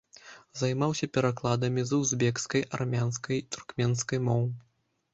[0.61, 4.43] Займаўся перакладамі з узбекскай, армянскай, туркменскай моў.